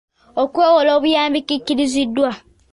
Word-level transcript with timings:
Okwewola 0.43 0.91
obuyambi 0.97 1.39
kikkirizibwa. 1.47 2.29